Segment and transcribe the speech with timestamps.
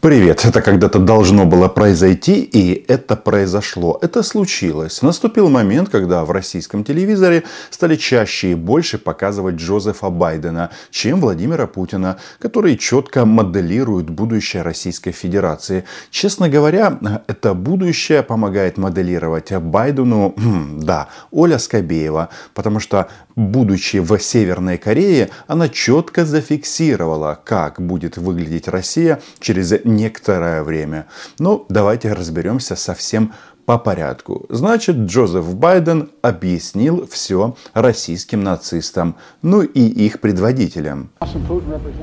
[0.00, 0.46] Привет!
[0.46, 3.98] Это когда-то должно было произойти, и это произошло.
[4.00, 5.02] Это случилось.
[5.02, 11.66] Наступил момент, когда в российском телевизоре стали чаще и больше показывать Джозефа Байдена, чем Владимира
[11.66, 15.84] Путина, который четко моделирует будущее Российской Федерации.
[16.10, 20.34] Честно говоря, это будущее помогает моделировать Байдену,
[20.78, 23.10] да, Оля Скобеева, потому что
[23.40, 31.06] будучи в Северной Корее, она четко зафиксировала, как будет выглядеть Россия через некоторое время.
[31.38, 33.32] Ну, давайте разберемся со всем
[33.70, 34.46] по порядку.
[34.48, 41.10] Значит, Джозеф Байден объяснил все российским нацистам, ну и их предводителям.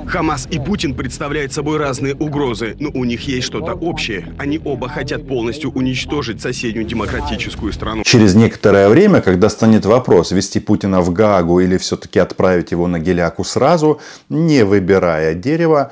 [0.07, 4.33] Хамас и Путин представляют собой разные угрозы, но у них есть что-то общее.
[4.37, 8.03] Они оба хотят полностью уничтожить соседнюю демократическую страну.
[8.05, 12.99] Через некоторое время, когда станет вопрос, вести Путина в Гаагу или все-таки отправить его на
[12.99, 15.91] Геляку сразу, не выбирая дерево,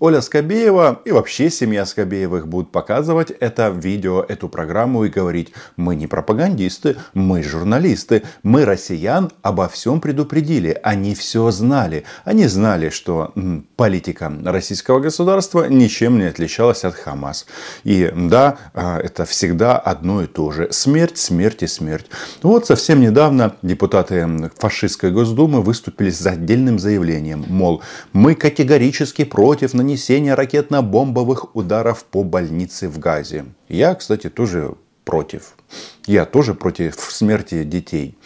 [0.00, 5.52] Оля Скобеева и вообще семья Скобеевых будут показывать это видео, эту программу программу и говорить,
[5.76, 12.04] мы не пропагандисты, мы журналисты, мы россиян обо всем предупредили, они все знали.
[12.24, 13.32] Они знали, что
[13.76, 17.46] политика российского государства ничем не отличалась от Хамас.
[17.84, 20.68] И да, а, это всегда одно и то же.
[20.70, 22.06] Смерть, смерть и смерть.
[22.42, 30.36] Вот совсем недавно депутаты фашистской Госдумы выступили с отдельным заявлением, мол, мы категорически против нанесения
[30.36, 33.44] ракетно-бомбовых ударов по больнице в Газе.
[33.68, 35.54] Я, кстати, тоже против.
[36.06, 38.16] Я тоже против смерти детей.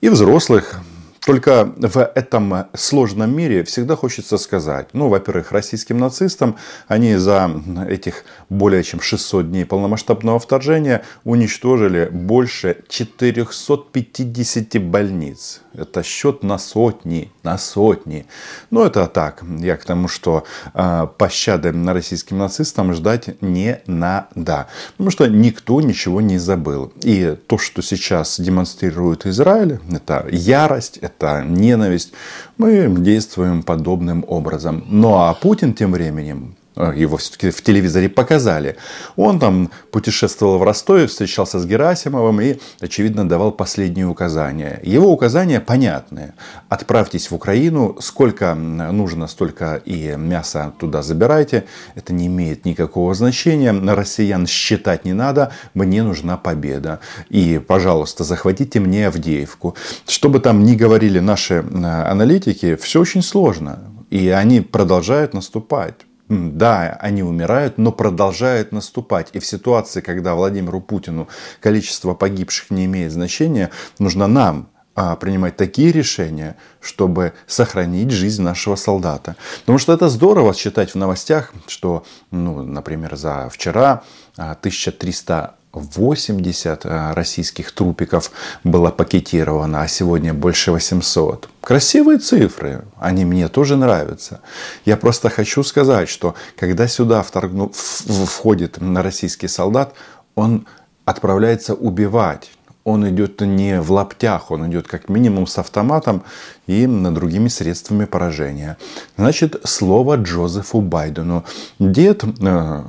[0.00, 0.80] И взрослых.
[1.24, 6.56] Только в этом сложном мире всегда хочется сказать, ну, во-первых, российским нацистам,
[6.88, 7.48] они за
[7.88, 15.61] этих более чем 600 дней полномасштабного вторжения уничтожили больше 450 больниц.
[15.74, 18.26] Это счет на сотни, на сотни.
[18.70, 24.68] Но это так, я к тому, что э, пощады на российским нацистам ждать не надо.
[24.92, 26.92] Потому что никто ничего не забыл.
[27.02, 32.12] И то, что сейчас демонстрирует Израиль, это ярость, это ненависть.
[32.58, 34.84] Мы действуем подобным образом.
[34.88, 38.76] Ну а Путин тем временем его все-таки в телевизоре показали.
[39.16, 44.80] Он там путешествовал в Ростове, встречался с Герасимовым и, очевидно, давал последние указания.
[44.82, 46.34] Его указания понятные.
[46.68, 51.64] Отправьтесь в Украину, сколько нужно, столько и мяса туда забирайте.
[51.94, 53.72] Это не имеет никакого значения.
[53.72, 55.52] На россиян считать не надо.
[55.74, 57.00] Мне нужна победа.
[57.28, 59.76] И, пожалуйста, захватите мне Авдеевку.
[60.06, 63.80] Что бы там ни говорили наши аналитики, все очень сложно.
[64.10, 65.94] И они продолжают наступать.
[66.32, 69.28] Да, они умирают, но продолжают наступать.
[69.34, 71.28] И в ситуации, когда Владимиру Путину
[71.60, 79.36] количество погибших не имеет значения, нужно нам принимать такие решения, чтобы сохранить жизнь нашего солдата.
[79.60, 84.02] Потому что это здорово считать в новостях, что, ну, например, за вчера
[84.36, 88.30] 1300 а, 80 э, российских трупиков
[88.62, 91.48] было пакетировано, а сегодня больше 800.
[91.60, 94.40] Красивые цифры, они мне тоже нравятся.
[94.84, 99.94] Я просто хочу сказать, что когда сюда вторгну, входит российский солдат,
[100.34, 100.66] он
[101.04, 102.50] отправляется убивать.
[102.84, 106.24] Он идет не в лаптях, он идет как минимум с автоматом
[106.66, 108.76] и другими средствами поражения.
[109.16, 111.44] Значит, слово Джозефу Байдену.
[111.78, 112.82] Дед э,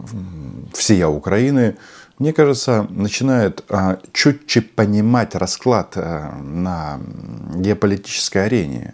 [0.73, 1.75] всея Украины
[2.19, 6.99] мне кажется, начинает а, чутче понимать расклад а, на
[7.55, 8.93] геополитической арене.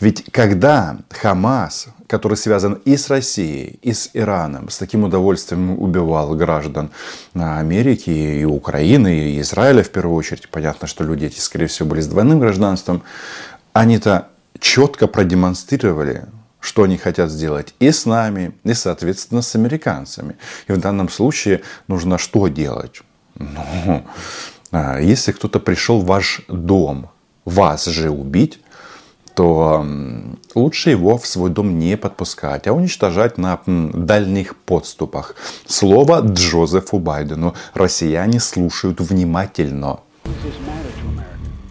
[0.00, 6.34] Ведь когда Хамас, который связан и с Россией, и с Ираном, с таким удовольствием убивал
[6.34, 6.90] граждан
[7.34, 12.00] Америки, и Украины, и Израиля в первую очередь, понятно, что люди эти, скорее всего, были
[12.00, 13.02] с двойным гражданством,
[13.72, 14.28] они-то
[14.58, 16.26] четко продемонстрировали,
[16.60, 20.36] что они хотят сделать и с нами, и, соответственно, с американцами.
[20.68, 23.02] И в данном случае нужно что делать?
[23.34, 24.04] Ну,
[24.72, 27.10] а, если кто-то пришел в ваш дом,
[27.44, 28.60] вас же убить,
[29.36, 29.86] то
[30.54, 35.36] лучше его в свой дом не подпускать, а уничтожать на дальних подступах.
[35.66, 40.00] Слово Джозефу Байдену россияне слушают внимательно.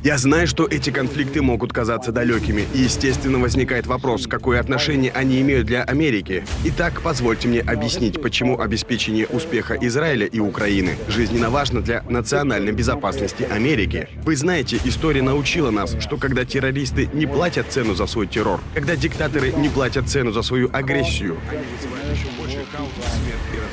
[0.06, 5.42] Я знаю, что эти конфликты могут казаться далекими, и, естественно, возникает вопрос, какое отношение они
[5.42, 6.46] имеют для Америки.
[6.64, 13.48] Итак, позвольте мне объяснить, почему обеспечение успеха Израиля и Украины жизненно важно для национальной безопасности
[13.50, 14.08] Америки.
[14.24, 18.96] Вы знаете, история научила нас, что когда террористы не платят цену за свой террор, когда
[18.96, 23.65] диктаторы не платят цену за свою агрессию, они вызывают еще больше хаоса, смерть и.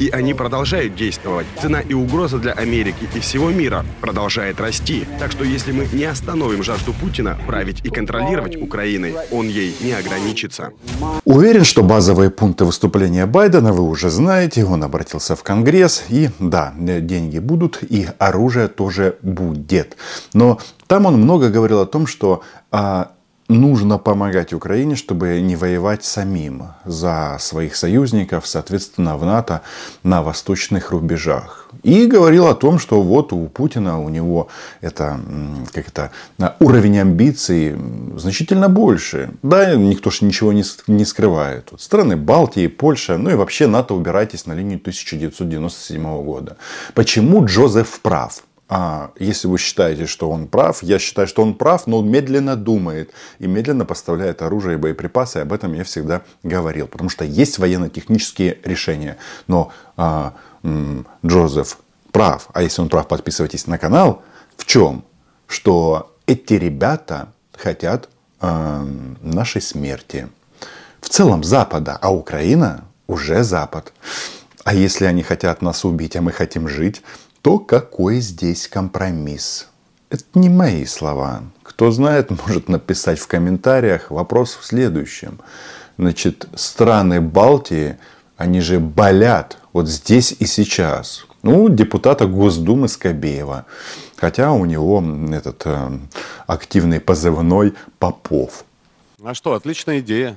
[0.00, 1.46] И они продолжают действовать.
[1.60, 5.06] Цена и угроза для Америки и всего мира продолжает расти.
[5.18, 9.92] Так что если мы не остановим жажду Путина править и контролировать Украиной, он ей не
[9.92, 10.72] ограничится.
[11.26, 14.64] Уверен, что базовые пункты выступления Байдена вы уже знаете.
[14.64, 16.04] Он обратился в Конгресс.
[16.08, 19.98] И да, деньги будут, и оружие тоже будет.
[20.32, 23.10] Но там он много говорил о том, что а,
[23.50, 29.62] нужно помогать Украине, чтобы не воевать самим за своих союзников, соответственно, в НАТО
[30.02, 31.68] на восточных рубежах.
[31.82, 34.48] И говорил о том, что вот у Путина, у него
[34.80, 35.20] это,
[35.72, 36.10] как это,
[36.60, 37.76] уровень амбиций
[38.16, 39.30] значительно больше.
[39.42, 41.68] Да, никто же ничего не, скрывает.
[41.70, 46.56] Вот страны Балтии, Польша, ну и вообще НАТО убирайтесь на линию 1997 года.
[46.94, 48.42] Почему Джозеф прав?
[48.72, 52.54] А если вы считаете, что он прав, я считаю, что он прав, но он медленно
[52.54, 55.38] думает и медленно поставляет оружие и боеприпасы.
[55.38, 59.16] Об этом я всегда говорил, потому что есть военно-технические решения.
[59.48, 61.78] Но а, м, Джозеф
[62.12, 64.22] прав, а если он прав, подписывайтесь на канал.
[64.56, 65.04] В чем?
[65.48, 68.08] Что эти ребята хотят
[68.38, 68.86] а,
[69.20, 70.28] нашей смерти.
[71.00, 73.92] В целом Запада, а Украина уже Запад.
[74.62, 77.02] А если они хотят нас убить, а мы хотим жить,
[77.42, 79.68] то какой здесь компромисс?
[80.10, 81.42] Это не мои слова.
[81.62, 84.10] Кто знает, может написать в комментариях.
[84.10, 85.38] Вопрос в следующем.
[85.96, 87.98] Значит, страны Балтии,
[88.36, 91.26] они же болят вот здесь и сейчас.
[91.42, 93.66] Ну, депутата Госдумы Скобеева.
[94.16, 95.02] Хотя у него
[95.32, 95.98] этот э,
[96.46, 98.64] активный позывной Попов.
[99.22, 100.36] А что, отличная идея.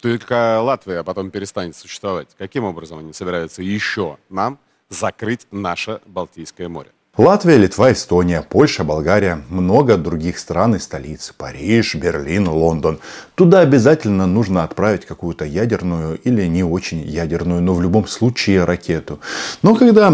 [0.00, 2.28] Только Латвия потом перестанет существовать.
[2.38, 6.90] Каким образом они собираются еще нам закрыть наше Балтийское море.
[7.18, 11.32] Латвия, Литва, Эстония, Польша, Болгария, много других стран и столиц.
[11.36, 13.00] Париж, Берлин, Лондон.
[13.36, 19.20] Туда обязательно нужно отправить какую-то ядерную или не очень ядерную, но в любом случае ракету.
[19.60, 20.10] Но когда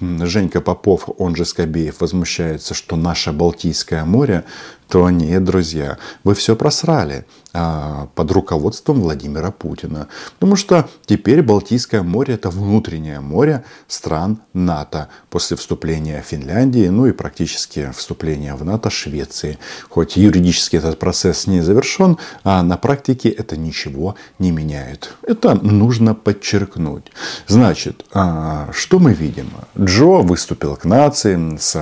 [0.00, 4.44] Женька Попов, он же Скобеев, возмущается, что наше Балтийское море
[4.88, 10.06] то нет, друзья, вы все просрали а, под руководством Владимира Путина.
[10.38, 17.12] Потому что теперь Балтийское море это внутреннее море стран НАТО после вступления Финляндии, ну и
[17.12, 19.58] практически вступления в НАТО Швеции.
[19.88, 25.14] Хоть юридически этот процесс не завершен, а на практике это ничего не меняет.
[25.22, 27.12] Это нужно подчеркнуть.
[27.46, 29.50] Значит, а, что мы видим?
[29.78, 31.76] Джо выступил к нации с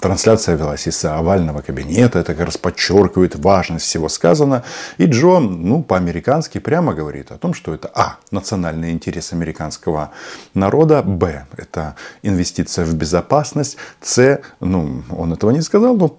[0.00, 2.18] Трансляция велась из овального кабинета.
[2.18, 4.64] Это как раз подчеркивает важность всего сказанного.
[4.98, 8.16] И Джо, ну, по-американски прямо говорит о том, что это А.
[8.30, 10.10] Национальный интерес американского
[10.54, 11.02] народа.
[11.02, 11.46] Б.
[11.56, 13.76] Это инвестиция в безопасность.
[14.00, 14.40] С.
[14.60, 16.18] Ну, он этого не сказал, но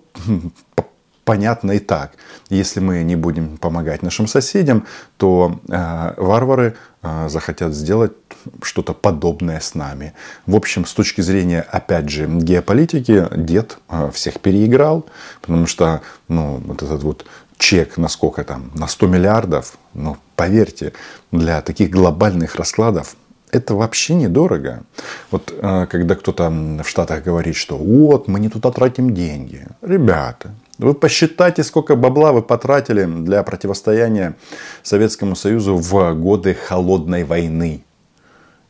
[1.26, 2.14] понятно и так.
[2.50, 4.86] Если мы не будем помогать нашим соседям,
[5.18, 8.14] то э, варвары э, захотят сделать
[8.62, 10.14] что-то подобное с нами.
[10.46, 15.06] В общем, с точки зрения, опять же, геополитики, дед э, всех переиграл,
[15.42, 17.26] потому что ну, вот этот вот
[17.58, 20.94] чек на сколько там, на 100 миллиардов, ну, поверьте,
[21.32, 23.16] для таких глобальных раскладов
[23.54, 24.84] это вообще недорого.
[25.32, 29.68] Вот э, когда кто-то в Штатах говорит, что вот, мы не туда тратим деньги.
[29.82, 34.36] Ребята, вы посчитайте, сколько бабла вы потратили для противостояния
[34.82, 37.84] Советскому Союзу в годы холодной войны.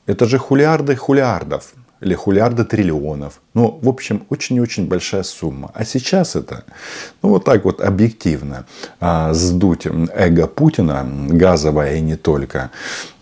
[0.05, 1.73] Это же хулиарды хулиардов
[2.03, 3.41] или хулиарды триллионов.
[3.53, 5.71] Ну, в общем, очень и очень большая сумма.
[5.73, 6.63] А сейчас это,
[7.21, 8.65] ну, вот так вот объективно
[8.99, 12.71] а, сдуть эго Путина, газовое и не только,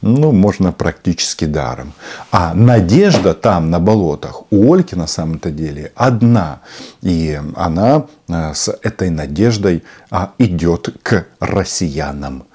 [0.02, 1.94] ну, можно практически даром.
[2.32, 6.62] А надежда там, на болотах, у Ольки на самом-то деле одна.
[7.02, 12.46] И она а, с этой надеждой а, идет к россиянам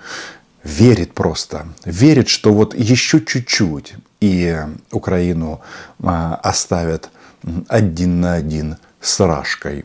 [0.66, 4.58] верит просто, верит, что вот еще чуть-чуть и
[4.90, 5.60] Украину
[6.02, 7.10] а, оставят
[7.68, 9.84] один на один с Рашкой.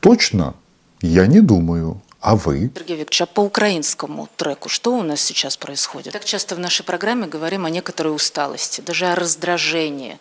[0.00, 0.54] Точно?
[1.00, 2.02] Я не думаю.
[2.20, 2.72] А вы?
[2.74, 6.12] Сергей Викторович, а по украинскому треку что у нас сейчас происходит?
[6.12, 10.18] Так часто в нашей программе говорим о некоторой усталости, даже о раздражении,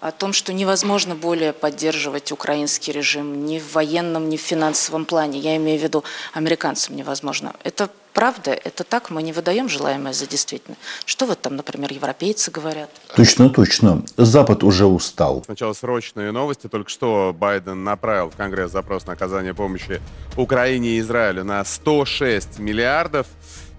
[0.00, 5.38] о том, что невозможно более поддерживать украинский режим ни в военном, ни в финансовом плане.
[5.38, 7.52] Я имею в виду, американцам невозможно.
[7.64, 10.76] Это правда, это так, мы не выдаем желаемое за действительно.
[11.04, 12.90] Что вот там, например, европейцы говорят?
[13.14, 14.02] Точно, точно.
[14.16, 15.42] Запад уже устал.
[15.44, 16.66] Сначала срочные новости.
[16.66, 20.00] Только что Байден направил в Конгресс запрос на оказание помощи
[20.36, 23.26] Украине и Израилю на 106 миллиардов.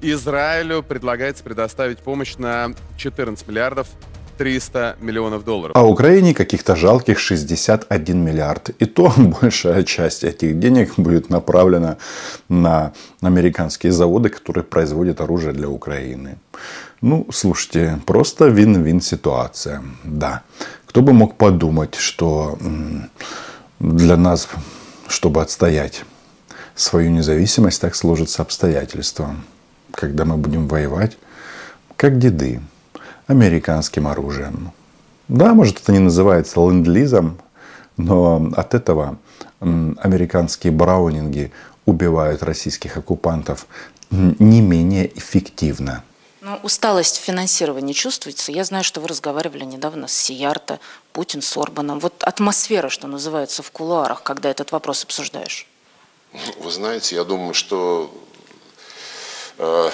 [0.02, 3.88] Израилю предлагается предоставить помощь на 14 миллиардов
[4.38, 5.76] 300 миллионов долларов.
[5.76, 8.70] А Украине каких-то жалких 61 миллиард.
[8.80, 11.98] И то большая часть этих денег будет направлена
[12.50, 16.38] на американские заводы, которые производят оружие для Украины.
[17.02, 19.84] Ну, слушайте, просто вин-вин ситуация.
[20.04, 20.44] Да.
[20.86, 22.58] Кто бы мог подумать, что
[23.80, 24.48] для нас,
[25.08, 26.04] чтобы отстоять
[26.76, 29.36] свою независимость, так сложатся обстоятельства.
[29.92, 31.18] Когда мы будем воевать,
[31.98, 32.60] как деды,
[33.28, 34.72] американским оружием.
[35.28, 37.40] Да, может, это не называется ленд-лизом,
[37.98, 39.18] но от этого
[39.60, 41.52] американские браунинги
[41.86, 43.68] убивают российских оккупантов
[44.10, 46.04] не менее эффективно.
[46.42, 48.52] Но усталость в финансировании чувствуется.
[48.52, 50.80] Я знаю, что вы разговаривали недавно с Сиярто,
[51.14, 52.00] Путин с Орбаном.
[52.00, 55.68] Вот атмосфера, что называется, в кулуарах, когда этот вопрос обсуждаешь.
[56.60, 58.12] Вы знаете, я думаю, что
[59.60, 59.90] э,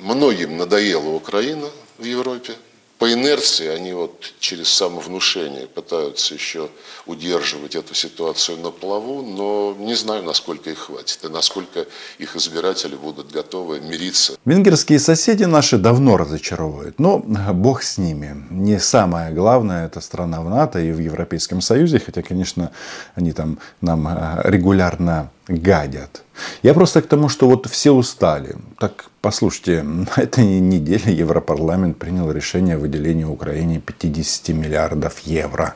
[0.00, 2.54] многим надоела Украина в Европе
[2.98, 6.68] по инерции они вот через самовнушение пытаются еще
[7.06, 11.86] удерживать эту ситуацию на плаву, но не знаю, насколько их хватит и насколько
[12.18, 14.32] их избиратели будут готовы мириться.
[14.44, 18.44] Венгерские соседи наши давно разочаровывают, но бог с ними.
[18.50, 22.72] Не самое главное, это страна в НАТО и в Европейском Союзе, хотя, конечно,
[23.14, 26.22] они там нам э, регулярно гадят.
[26.62, 28.56] Я просто к тому, что вот все устали.
[28.78, 35.74] Так, послушайте, на этой неделе Европарламент принял решение о выделении Украине 50 миллиардов евро.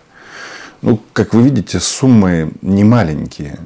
[0.83, 3.59] Ну, как вы видите, суммы не маленькие.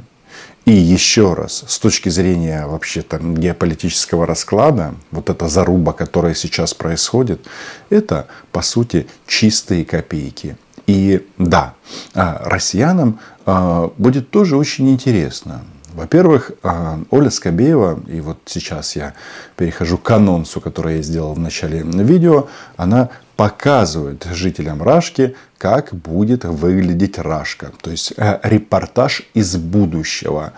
[0.66, 6.74] И еще раз, с точки зрения вообще там геополитического расклада, вот эта заруба, которая сейчас
[6.74, 7.46] происходит,
[7.88, 10.56] это, по сути, чистые копейки.
[10.88, 11.74] И да,
[12.14, 15.62] а, россиянам а, будет тоже очень интересно.
[15.96, 19.14] Во-первых, а, Оля Скобеева, и вот сейчас я
[19.56, 26.44] перехожу к анонсу, который я сделал в начале видео, она показывает жителям Рашки, как будет
[26.44, 27.72] выглядеть Рашка.
[27.80, 30.52] То есть э, репортаж из будущего.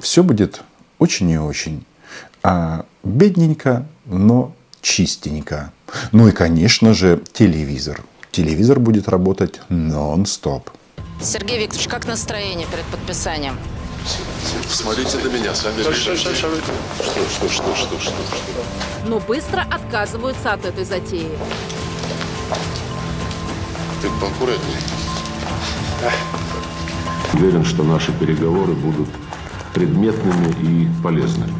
[0.00, 0.62] Все будет
[0.98, 1.84] очень и очень
[2.42, 5.70] а, бедненько, но чистенько.
[6.12, 8.02] Ну и, конечно же, телевизор.
[8.30, 10.70] Телевизор будет работать нон-стоп.
[11.20, 13.58] Сергей Викторович, как настроение перед подписанием?
[14.68, 18.14] Смотрите на меня, сами что, что, что, что, что, что, что.
[19.06, 21.38] Но быстро отказываются от этой затеи.
[24.02, 24.78] Ты поаккуратнее.
[27.34, 29.08] Уверен, что наши переговоры будут
[29.74, 31.52] предметными и полезными.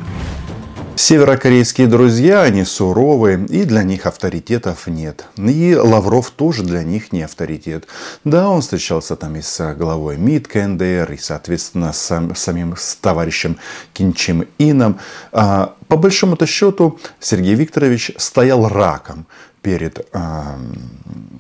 [0.99, 5.27] Северокорейские друзья, они суровые, и для них авторитетов нет.
[5.37, 7.87] И Лавров тоже для них не авторитет.
[8.25, 13.59] Да, он встречался там и с главой МИД КНДР, и, соответственно, с самим с товарищем
[13.93, 14.99] Кинчем Ином.
[15.31, 19.27] А, по большому-то счету, Сергей Викторович стоял раком
[19.63, 20.41] перед э,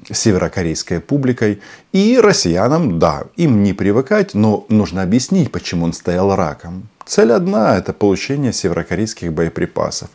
[0.08, 1.60] северокорейской публикой.
[1.92, 6.88] И россиянам, да, им не привыкать, но нужно объяснить, почему он стоял раком.
[7.08, 10.10] Цель одна– это получение северокорейских боеприпасов.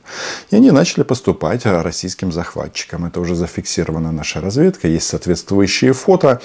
[0.51, 3.05] И они начали поступать российским захватчикам.
[3.05, 6.39] Это уже зафиксировано наша разведка, есть соответствующие фото.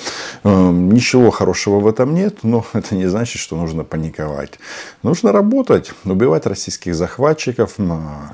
[0.44, 4.58] Эм, ничего хорошего в этом нет, но это не значит, что нужно паниковать.
[5.02, 7.74] Нужно работать, убивать российских захватчиков,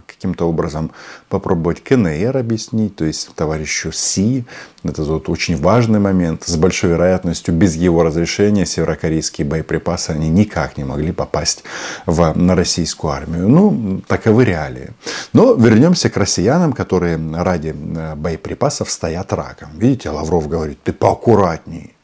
[0.07, 0.93] каким-то образом
[1.29, 4.45] попробовать КНР объяснить, то есть товарищу Си.
[4.85, 6.45] Это вот очень важный момент.
[6.47, 11.65] С большой вероятностью без его разрешения северокорейские боеприпасы они никак не могли попасть
[12.07, 13.49] в, на российскую армию.
[13.49, 14.91] Ну, таковы реалии.
[15.33, 19.71] Но вернемся к россиянам, которые ради э, боеприпасов стоят раком.
[19.79, 21.95] Видите, Лавров говорит, ты поаккуратней.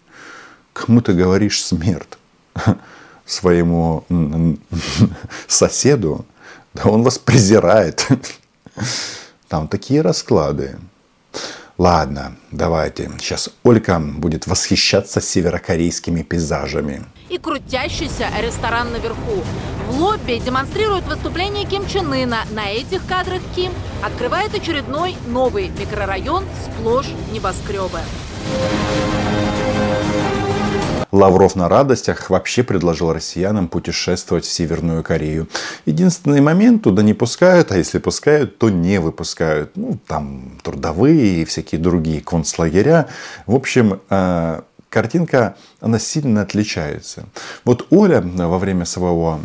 [0.72, 2.18] Кому ты говоришь смерть?
[3.26, 4.04] Своему
[5.46, 6.24] соседу?
[6.74, 8.06] Да он вас презирает.
[9.48, 10.76] Там такие расклады.
[11.80, 13.10] Ладно, давайте.
[13.18, 17.06] Сейчас Олька будет восхищаться северокорейскими пейзажами.
[17.30, 19.42] И крутящийся ресторан наверху.
[19.88, 22.40] В лобби демонстрируют выступление Ким Чен Ына.
[22.50, 23.72] На этих кадрах Ким
[24.02, 28.00] открывает очередной новый микрорайон сплошь небоскребы.
[31.12, 35.48] Лавров на радостях вообще предложил россиянам путешествовать в Северную Корею.
[35.86, 39.76] Единственный момент, туда не пускают, а если пускают, то не выпускают.
[39.76, 43.08] Ну, там трудовые и всякие другие концлагеря.
[43.46, 47.24] В общем, э, картинка, она сильно отличается.
[47.64, 49.40] Вот Оля во время своего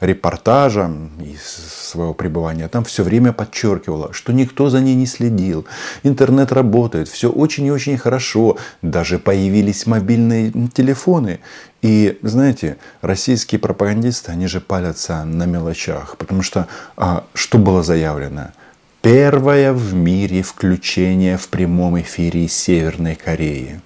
[0.00, 5.66] репортажа и своего пребывания там все время подчеркивала, что никто за ней не следил.
[6.04, 8.56] Интернет работает, все очень и очень хорошо.
[8.80, 11.40] Даже появились мобильные телефоны.
[11.82, 16.16] И, знаете, российские пропагандисты, они же палятся на мелочах.
[16.16, 18.52] Потому что, а, что было заявлено?
[19.02, 23.80] Первое в мире включение в прямом эфире из Северной Кореи.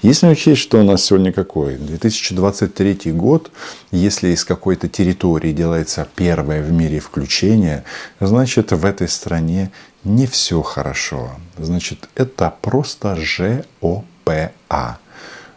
[0.00, 1.76] Если учесть, что у нас сегодня какой?
[1.76, 3.50] 2023 год,
[3.90, 7.84] если из какой-то территории делается первое в мире включение,
[8.20, 9.70] значит в этой стране
[10.02, 11.32] не все хорошо.
[11.58, 14.98] Значит это просто ЖОПА.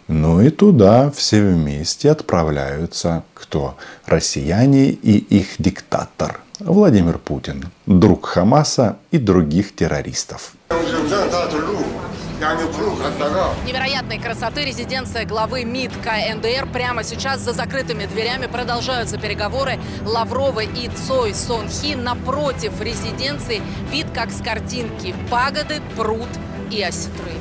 [0.10, 3.78] Ну и туда все вместе отправляются кто?
[4.06, 10.54] Россияне и их диктатор Владимир Путин, друг Хамаса и других террористов.
[13.66, 16.68] Невероятной красоты резиденция главы МИД КНДР.
[16.74, 21.94] Прямо сейчас за закрытыми дверями продолжаются переговоры Лаврова и Цой Сон Хи.
[21.96, 23.62] Напротив резиденции
[23.92, 25.14] вид как с картинки.
[25.30, 26.30] Пагоды, пруд
[26.72, 27.37] и осетры.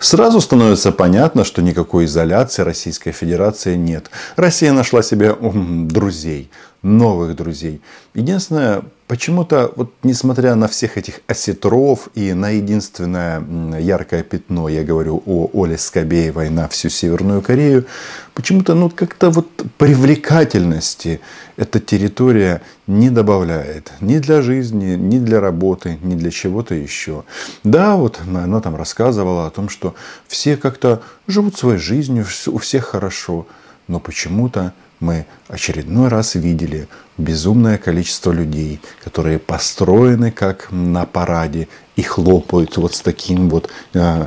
[0.00, 4.10] Сразу становится понятно, что никакой изоляции Российской Федерации нет.
[4.34, 6.50] Россия нашла себе друзей,
[6.82, 7.82] новых друзей.
[8.14, 13.42] Единственное, почему-то, вот несмотря на всех этих осетров и на единственное
[13.80, 17.86] яркое пятно, я говорю о Оле Скобеевой на всю Северную Корею,
[18.34, 19.48] почему-то ну как-то вот
[19.78, 21.20] привлекательности
[21.56, 27.24] эта территория не добавляет ни для жизни, ни для работы, ни для чего-то еще.
[27.64, 29.96] Да, вот она там рассказывала о том, что
[30.28, 33.48] все как-то живут своей жизнью, у всех хорошо,
[33.88, 42.02] но почему-то мы очередной раз видели безумное количество людей, которые построены как на параде и
[42.02, 44.26] хлопают вот с таким вот э,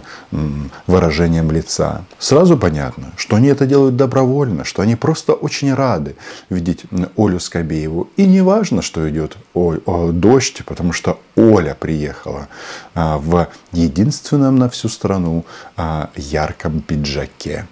[0.85, 2.05] выражением лица.
[2.19, 6.15] Сразу понятно, что они это делают добровольно, что они просто очень рады
[6.49, 6.83] видеть
[7.17, 8.09] Олю Скобееву.
[8.15, 12.47] И не важно, что идет о, о, дождь, потому что Оля приехала
[12.93, 15.45] э, в единственном на всю страну
[15.77, 17.65] э, ярком пиджаке.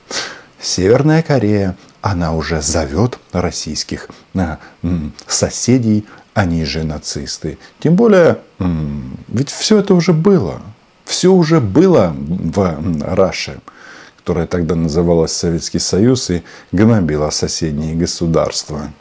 [0.60, 4.60] Северная Корея она уже зовет российских а,
[5.28, 7.58] соседей, они же нацисты.
[7.80, 8.40] Тем более,
[9.28, 10.62] ведь все это уже было.
[11.06, 13.60] Все уже было в Раше,
[14.18, 18.92] которая тогда называлась Советский Союз и гнобила соседние государства.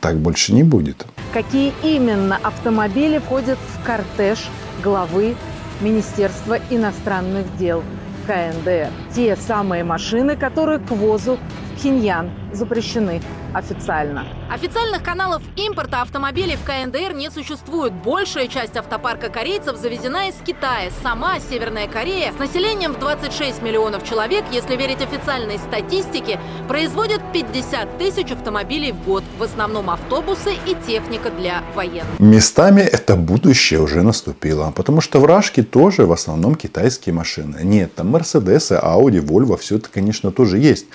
[0.00, 1.06] Так больше не будет.
[1.32, 4.50] Какие именно автомобили входят в кортеж
[4.82, 5.34] главы
[5.80, 7.82] Министерства иностранных дел
[8.26, 8.90] КНДР?
[9.14, 11.38] Те самые машины, которые к ВОЗу
[11.76, 13.20] Пхеньян запрещены
[13.52, 14.26] официально.
[14.50, 17.92] Официальных каналов импорта автомобилей в КНДР не существует.
[17.92, 20.90] Большая часть автопарка корейцев завезена из Китая.
[21.02, 27.98] Сама Северная Корея с населением в 26 миллионов человек, если верить официальной статистике, производит 50
[27.98, 29.24] тысяч автомобилей в год.
[29.38, 32.18] В основном автобусы и техника для военных.
[32.18, 34.72] Местами это будущее уже наступило.
[34.74, 37.60] Потому что в Рашке тоже в основном китайские машины.
[37.62, 40.86] Нет, там Мерседесы, Ауди, Вольво, все это, конечно, тоже есть.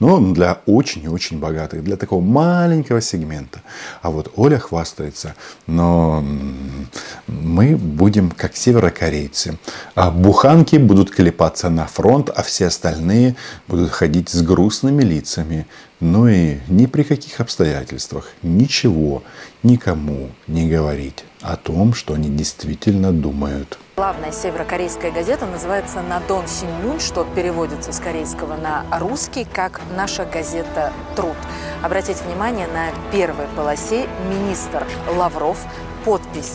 [0.00, 3.60] Но для очень и очень богатых, для такого маленького сегмента.
[4.02, 5.34] А вот Оля хвастается,
[5.66, 6.24] но
[7.26, 9.58] мы будем как северокорейцы.
[9.96, 13.34] А буханки будут клепаться на фронт, а все остальные
[13.66, 15.66] будут ходить с грустными лицами.
[16.00, 19.24] Ну и ни при каких обстоятельствах ничего
[19.64, 23.78] никому не говорить о том, что они действительно думают.
[23.96, 30.92] Главная северокорейская газета называется «Надон Синьмун», что переводится с корейского на русский как «Наша газета
[31.16, 31.34] Труд».
[31.82, 35.58] Обратите внимание на первой полосе министр Лавров,
[36.04, 36.54] подпись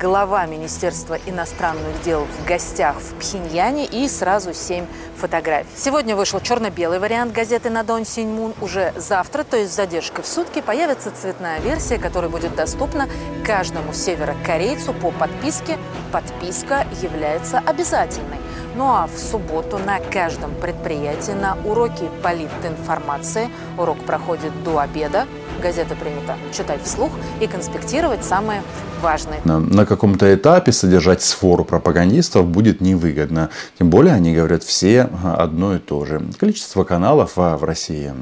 [0.00, 4.86] глава Министерства иностранных дел в гостях в Пхеньяне и сразу семь
[5.18, 5.68] фотографий.
[5.76, 8.54] Сегодня вышел черно-белый вариант газеты на Дон Синьмун.
[8.62, 13.08] Уже завтра, то есть с задержкой в сутки, появится цветная версия, которая будет доступна
[13.44, 15.78] каждому северокорейцу по подписке.
[16.12, 18.38] Подписка является обязательной.
[18.76, 25.26] Ну а в субботу на каждом предприятии на уроке политинформации урок проходит до обеда.
[25.60, 28.62] Газета принято читать вслух и конспектировать самые
[29.02, 29.40] важные.
[29.44, 33.50] На, на каком-то этапе содержать сфору пропагандистов будет невыгодно.
[33.78, 36.22] Тем более они говорят все одно и то же.
[36.38, 38.12] Количество каналов а, в России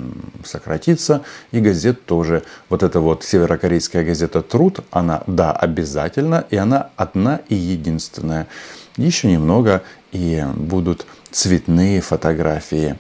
[0.45, 1.23] сократится
[1.53, 2.43] и газет тоже.
[2.69, 8.49] Вот эта вот северокорейская газета «Труд», она, да, обязательно, и она одна и единственная.
[8.97, 12.99] Еще немного и будут цветные фотографии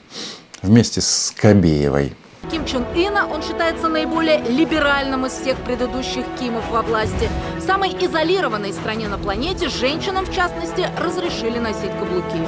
[0.62, 2.14] вместе с Кобеевой.
[2.50, 7.28] Ким Чен Ына, он считается наиболее либеральным из всех предыдущих Кимов во власти.
[7.58, 12.40] В самой изолированной стране на планете женщинам, в частности, разрешили носить каблуки.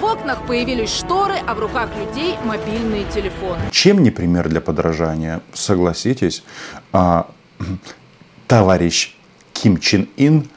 [0.00, 3.60] В окнах появились шторы, а в руках людей мобильные телефоны.
[3.70, 5.40] Чем не пример для подражания?
[5.52, 6.42] Согласитесь,
[6.92, 7.28] а,
[8.46, 9.14] товарищ
[9.52, 10.48] Ким Чен Ин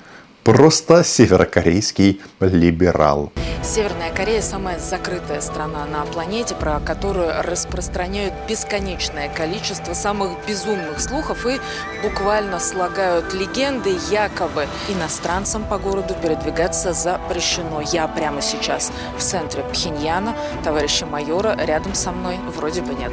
[0.51, 3.31] просто северокорейский либерал.
[3.61, 11.45] Северная Корея– самая закрытая страна на планете, про которую распространяют бесконечное количество самых безумных слухов
[11.45, 11.59] и
[12.01, 17.81] буквально слагают легенды, якобы иностранцам по городу передвигаться запрещено.
[17.81, 23.11] Я прямо сейчас в центре Пхеньяна, товарища майора рядом со мной вроде бы нет.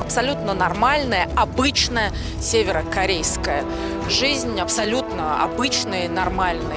[0.00, 3.64] Абсолютно нормальная, обычная северокорейская
[4.08, 6.75] жизнь, абсолютно обычные, нормальные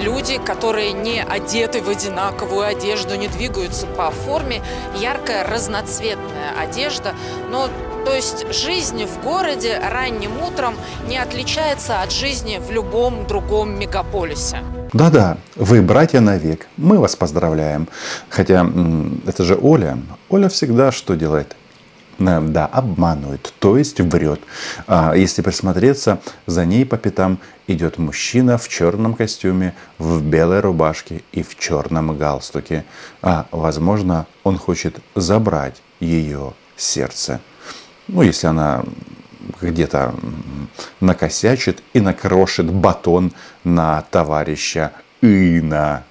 [0.00, 4.62] люди, которые не одеты в одинаковую одежду, не двигаются по форме.
[4.96, 7.14] Яркая разноцветная одежда.
[7.50, 7.68] Но
[8.04, 10.74] то есть жизнь в городе ранним утром
[11.08, 14.60] не отличается от жизни в любом другом мегаполисе.
[14.94, 16.66] Да-да, вы братья навек.
[16.78, 17.88] Мы вас поздравляем.
[18.30, 18.66] Хотя
[19.26, 19.98] это же Оля.
[20.30, 21.54] Оля всегда что делает?
[22.18, 24.40] Да, обманывает, то есть врет.
[24.88, 31.22] А если присмотреться, за ней по пятам идет мужчина в черном костюме, в белой рубашке
[31.30, 32.84] и в черном галстуке.
[33.22, 37.40] А возможно, он хочет забрать ее сердце.
[38.08, 38.82] Ну, если она
[39.60, 40.12] где-то
[41.00, 46.04] накосячит и накрошит батон на товарища Ина.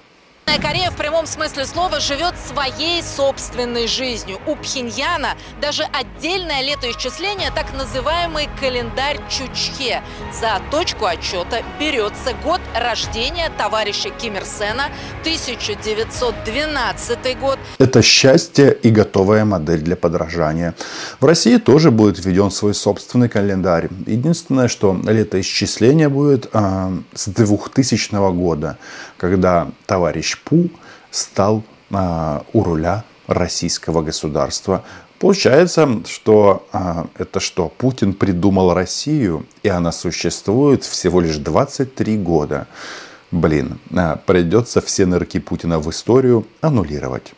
[0.56, 4.38] Корея в прямом смысле слова живет своей собственной жизнью.
[4.46, 10.02] У Пхеньяна даже отдельное летоисчисление, так называемый календарь Чучхе.
[10.32, 17.58] За точку отчета берется год рождения товарища Ким Ир Сена, 1912 год.
[17.78, 20.74] Это счастье и готовая модель для подражания.
[21.20, 23.88] В России тоже будет введен свой собственный календарь.
[24.06, 28.78] Единственное, что летоисчисление будет э, с 2000 года,
[29.18, 30.70] когда товарищ Пу
[31.10, 34.84] стал а, у руля российского государства.
[35.18, 42.66] Получается, что а, это что, Путин придумал Россию, и она существует всего лишь 23 года.
[43.30, 47.34] Блин, а, придется все нырки Путина в историю аннулировать.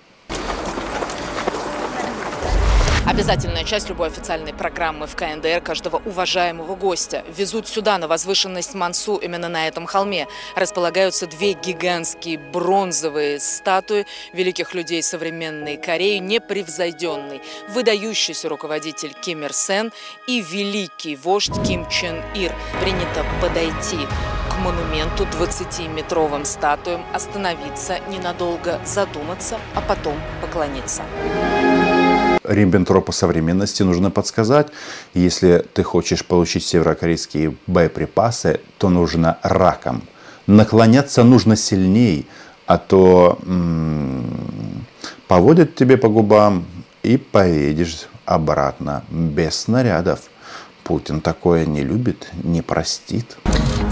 [3.10, 7.24] Обязательная часть любой официальной программы в КНДР каждого уважаемого гостя.
[7.36, 10.28] Везут сюда, на возвышенность Мансу, именно на этом холме.
[10.54, 19.90] Располагаются две гигантские бронзовые статуи великих людей современной Кореи, непревзойденный, выдающийся руководитель Ким Ир Сен
[20.28, 22.54] и великий вождь Ким Чен Ир.
[22.80, 23.98] Принято подойти
[24.48, 31.02] к монументу 20-метровым статуям, остановиться ненадолго, задуматься, а потом поклониться.
[32.44, 34.68] Риббентропу современности нужно подсказать.
[35.14, 40.02] Если ты хочешь получить северокорейские боеприпасы, то нужно раком.
[40.46, 42.26] Наклоняться нужно сильней,
[42.66, 44.86] а то м-м,
[45.28, 46.64] поводят тебе по губам
[47.02, 50.20] и поедешь обратно без снарядов.
[50.84, 53.36] Путин такое не любит, не простит.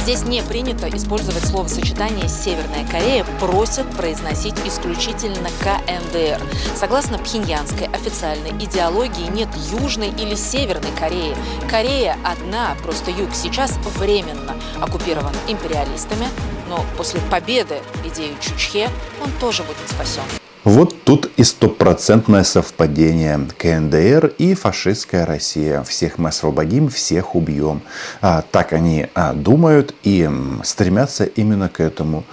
[0.08, 6.40] Здесь не принято использовать словосочетание «Северная Корея», просят произносить исключительно КНДР.
[6.74, 11.36] Согласно пхеньянской официальной идеологии нет Южной или Северной Кореи.
[11.68, 16.28] Корея одна, просто юг сейчас временно оккупирован империалистами,
[16.70, 18.88] но после победы идеи Чучхе
[19.22, 20.22] он тоже будет спасен.
[20.64, 23.48] Вот тут и стопроцентное совпадение.
[23.56, 25.82] КНДР и фашистская Россия.
[25.82, 27.80] Всех мы освободим, всех убьем.
[28.20, 30.28] А, так они а, думают и
[30.64, 32.24] стремятся именно к этому.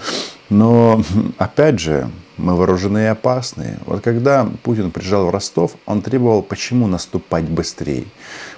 [0.50, 1.04] Но,
[1.38, 3.78] опять же, мы вооружены и опасны.
[3.86, 8.06] Вот когда Путин приезжал в Ростов, он требовал, почему наступать быстрее.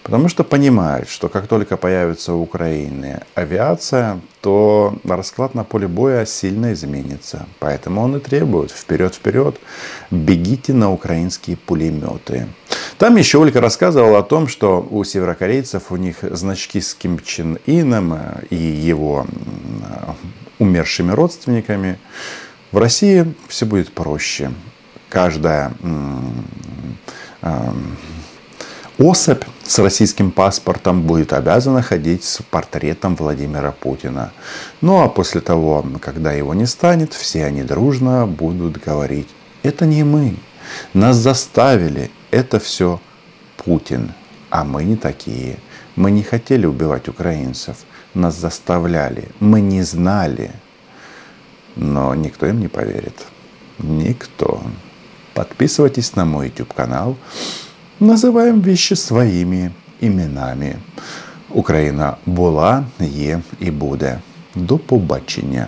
[0.04, 6.26] Потому что понимает, что как только появится у Украины авиация, то расклад на поле боя
[6.26, 7.46] сильно изменится.
[7.60, 9.60] Поэтому он и требует вперед-вперед,
[10.12, 12.48] бегите на украинские пулеметы.
[12.98, 17.60] Там еще Ольга рассказывала о том, что у северокорейцев у них значки с Ким Чен
[17.66, 18.18] Ином
[18.50, 19.28] и его
[20.58, 22.00] умершими родственниками.
[22.72, 24.52] В России все будет проще.
[25.10, 25.72] Каждая
[28.98, 34.34] особь с российским паспортом будет обязана ходить с портретом Владимира Путина.
[34.82, 39.30] Ну а после того, когда его не станет, все они дружно будут говорить,
[39.64, 40.36] это не мы,
[40.94, 43.00] нас заставили, это все
[43.56, 44.14] Путин,
[44.50, 45.58] а мы не такие.
[45.96, 47.78] Мы не хотели убивать украинцев,
[48.14, 50.52] нас заставляли, мы не знали–
[51.77, 53.27] но никто им не поверит.
[53.79, 54.63] Никто.
[55.35, 57.17] Подписывайтесь на мой YouTube канал.
[58.01, 60.77] Называем вещи своими именами.
[61.51, 64.21] Україна була, є і буде.
[64.55, 65.67] До побачення.